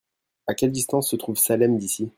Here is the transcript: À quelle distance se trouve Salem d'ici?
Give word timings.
À 0.47 0.55
quelle 0.55 0.71
distance 0.71 1.11
se 1.11 1.15
trouve 1.15 1.37
Salem 1.37 1.77
d'ici? 1.77 2.09